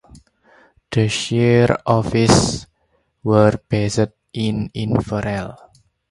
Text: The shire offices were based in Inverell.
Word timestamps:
The 0.89 1.07
shire 1.09 1.77
offices 1.85 2.65
were 3.23 3.55
based 3.69 3.99
in 4.33 4.71
Inverell. 4.73 5.55